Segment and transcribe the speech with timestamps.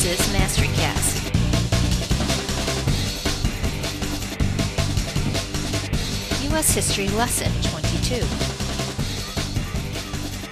[0.00, 1.34] This is MasteryCast.
[6.50, 6.72] U.S.
[6.72, 8.24] History Lesson 22.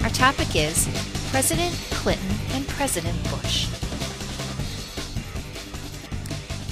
[0.03, 0.89] Our topic is
[1.31, 3.69] President Clinton and President Bush.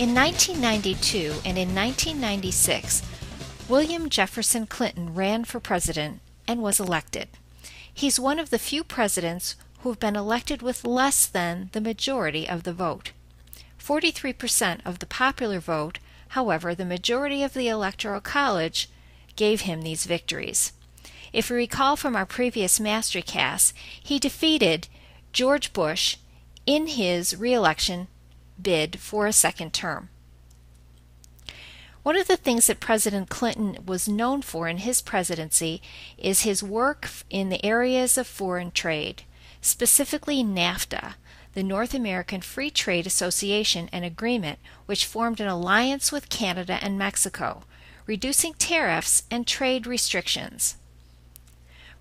[0.02, 3.04] In 1992 and in 1996,
[3.70, 7.30] William Jefferson Clinton ran for president and was elected.
[7.94, 12.50] He's one of the few presidents who have been elected with less than the majority
[12.50, 13.12] of the vote.
[13.80, 16.00] 43% of the popular vote,
[16.30, 18.90] however, the majority of the Electoral College
[19.36, 20.74] gave him these victories.
[21.32, 24.88] If we recall from our previous MasteryCast, he defeated
[25.32, 26.18] George Bush
[26.66, 28.08] in his reelection
[28.60, 30.10] bid for a second term.
[32.02, 35.80] One of the things that President Clinton was known for in his presidency
[36.18, 39.22] is his work in the areas of foreign trade,
[39.66, 41.16] specifically NAFTA,
[41.54, 47.00] the North American Free Trade Association and Agreement, which formed an alliance with Canada and
[47.00, 47.64] Mexico,
[48.06, 50.76] reducing tariffs and trade restrictions.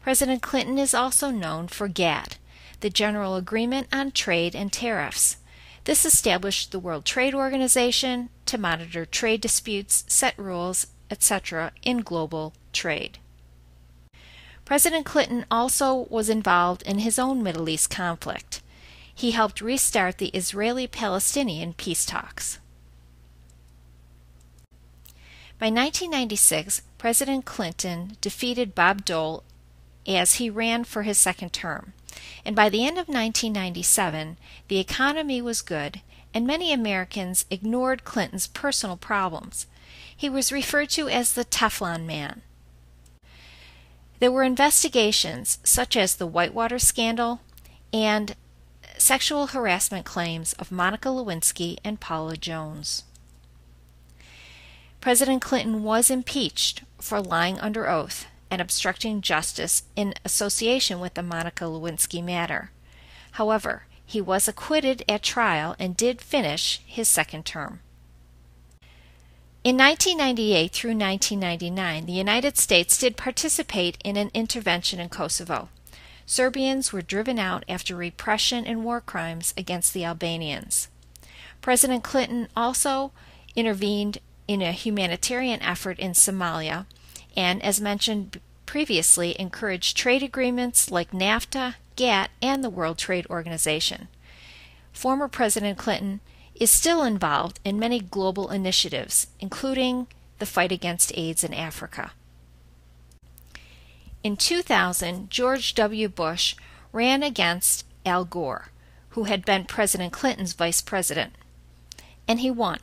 [0.03, 2.37] President Clinton is also known for GATT,
[2.81, 5.39] the General Agreement on Trade and Tariffs.
[5.85, 11.73] This established the World Trade Organization to monitor trade disputes, set rules, etc.
[11.83, 13.19] in global trade.
[14.65, 18.63] President Clinton also was involved in his own Middle East conflict.
[19.15, 22.59] He helped restart the Israeli Palestinian peace talks.
[25.59, 29.45] By 1996, President Clinton defeated Bob Dole
[30.07, 31.93] as he ran for his second term
[32.45, 34.37] and by the end of 1997,
[34.69, 36.01] the economy was good,
[36.33, 39.67] and many Americans ignored Clinton's personal problems.
[40.15, 42.43] He was referred to as the Teflon Man.
[44.21, 47.41] There were investigations, such as the Whitewater scandal
[47.93, 48.37] and
[48.97, 53.05] sexual harassment claims of Monica Lewinsky and Paula Jones.
[55.01, 61.23] President Clinton was impeached for lying under oath and obstructing justice in association with the
[61.23, 62.71] Monica Lewinsky matter.
[63.33, 67.81] However, he was acquitted at trial and did finish his second term.
[69.65, 75.71] In 1998 through 1999, the United States did participate in an intervention in Kosovo.
[76.27, 80.89] Serbians were driven out after repression and war crimes against the Albanians.
[81.63, 83.13] President Clinton also
[83.57, 86.85] intervened in a humanitarian effort in Somalia
[87.35, 94.09] and, as mentioned previously, encouraged trade agreements like NAFTA, GATT, and the World Trade Organization.
[94.93, 96.21] Former President Clinton
[96.55, 100.07] is still involved in many global initiatives, including
[100.39, 102.13] the fight against AIDS in Africa.
[104.23, 106.09] In 2000, George W.
[106.09, 106.55] Bush
[106.93, 108.69] ran against Al Gore,
[109.11, 111.35] who had been President Clinton's vice president,
[112.27, 112.79] and he won.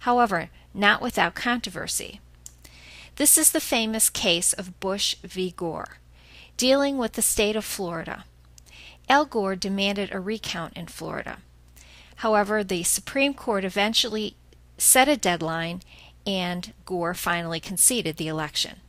[0.00, 2.20] However, not without controversy.
[3.16, 5.52] This is the famous case of Bush v.
[5.56, 5.98] Gore,
[6.56, 8.24] dealing with the state of Florida.
[9.08, 11.38] Al Gore demanded a recount in Florida.
[12.18, 14.34] However, the Supreme Court eventually
[14.76, 15.82] set a deadline
[16.26, 18.80] and Gore finally conceded the election.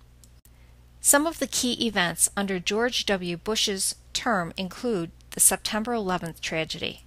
[1.00, 3.38] Some of the key events under George W.
[3.38, 7.03] Bush's term include the September 11th tragedy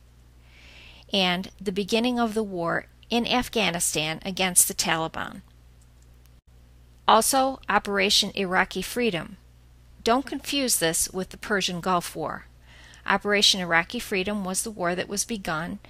[1.13, 5.43] and the beginning of the war in Afghanistan against the Taliban.
[7.09, 9.39] Also, Operation Iraqi Freedom.
[10.05, 12.47] Don't confuse this with the Persian Gulf War.
[13.05, 15.81] Operation Iraqi Freedom was the war that was begun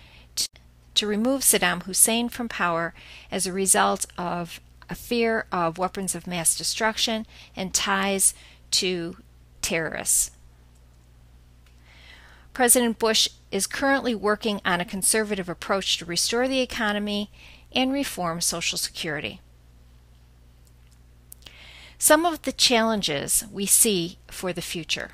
[0.94, 2.94] to, remove Saddam Hussein from power
[3.30, 7.26] as a result of a fear of weapons of mass destruction
[7.56, 8.34] and ties
[8.72, 9.16] to
[9.62, 10.30] terrorists.
[12.52, 17.30] President Bush is currently working on a conservative approach to restore the economy
[17.72, 19.40] and reform Social Security.
[21.98, 25.10] Some of the challenges we see for the future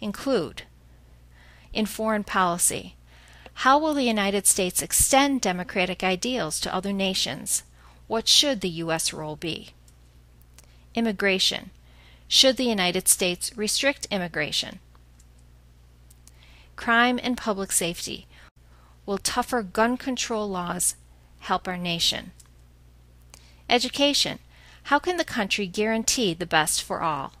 [0.00, 0.64] include
[1.72, 2.96] in foreign policy,
[3.62, 7.64] how will the United States extend democratic ideals to other nations?
[8.06, 9.12] What should the U.S.
[9.12, 9.70] role be?
[10.94, 11.70] Immigration.
[12.28, 14.78] Should the United States restrict immigration?
[16.76, 18.28] Crime and public safety.
[19.04, 20.94] Will tougher gun control laws
[21.40, 22.30] help our nation?
[23.68, 24.38] Education.
[24.84, 27.32] How can the country guarantee the best for all?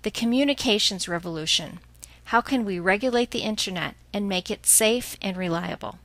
[0.00, 1.80] The communications revolution.
[2.24, 5.98] How can we regulate the Internet and make it safe and reliable?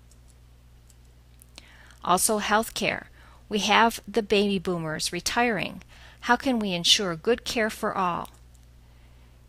[2.04, 3.06] Also, healthcare.
[3.48, 5.82] We have the baby boomers retiring.
[6.22, 8.30] How can we ensure good care for all?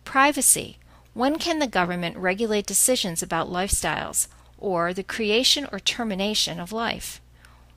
[0.05, 0.78] Privacy.
[1.12, 4.28] When can the government regulate decisions about lifestyles
[4.58, 7.20] or the creation or termination of life?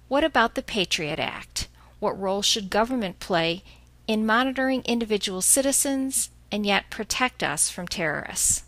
[0.08, 1.68] What about the Patriot Act?
[2.00, 3.64] What role should government play
[4.08, 8.64] in monitoring individual citizens and yet protect us from terrorists?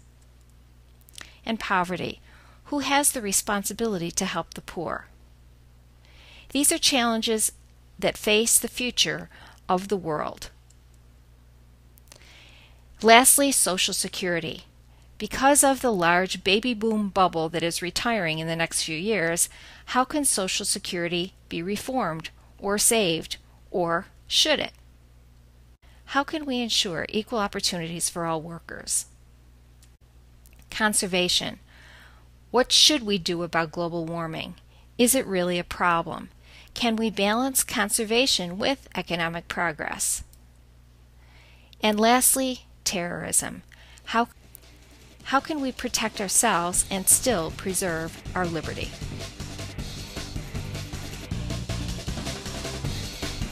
[1.46, 2.22] And poverty.
[2.66, 5.08] Who has the responsibility to help the poor?
[6.50, 7.52] These are challenges
[8.00, 9.30] that face the future
[9.70, 10.50] of the world.
[13.02, 14.64] Lastly, Social Security.
[15.18, 19.48] Because of the large baby boom bubble that is retiring in the next few years,
[19.88, 23.38] how can Social Security be reformed or saved,
[23.72, 24.72] or should it?
[26.06, 29.06] How can we ensure equal opportunities for all workers?
[30.76, 31.60] Conservation.
[32.52, 34.56] What should we do about global warming?
[34.98, 36.32] Is it really a problem?
[36.74, 40.26] Can we balance conservation with economic progress?
[41.82, 43.64] And lastly, terrorism.
[44.08, 44.28] How,
[45.24, 48.92] how can we protect ourselves and still preserve our liberty?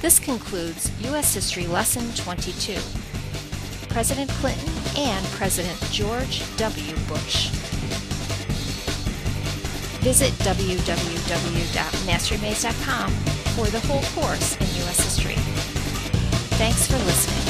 [0.02, 1.34] This concludes U.S.
[1.34, 2.78] History Lesson 22
[3.88, 6.96] President Clinton and President George W.
[7.08, 7.50] Bush.
[10.04, 13.10] Visit www.masterymaze.com
[13.56, 15.00] for the whole course in U.S.
[15.00, 15.36] history.
[16.58, 17.43] Thanks for listening.